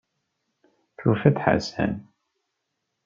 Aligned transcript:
Tufa-d 0.97 1.37
Ḥasan. 1.45 1.93